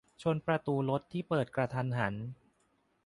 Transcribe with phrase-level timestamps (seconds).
[0.21, 2.13] -ชนประตูรถที่เปิดกระทันหัน